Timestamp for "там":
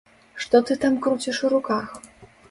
0.85-0.95